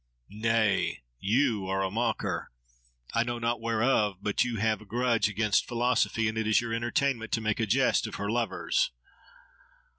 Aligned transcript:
—Nay! 0.31 1.03
you 1.19 1.67
are 1.67 1.83
a 1.83 1.91
mocker! 1.91 2.49
I 3.13 3.21
know 3.23 3.37
not 3.37 3.61
wherefore, 3.61 4.15
but 4.19 4.43
you 4.43 4.55
have 4.57 4.81
a 4.81 4.85
grudge 4.85 5.29
against 5.29 5.67
philosophy; 5.67 6.27
and 6.27 6.39
it 6.39 6.47
is 6.47 6.59
your 6.59 6.73
entertainment 6.73 7.31
to 7.33 7.39
make 7.39 7.59
a 7.59 7.67
jest 7.67 8.07
of 8.07 8.15
her 8.15 8.31
lovers. 8.31 8.89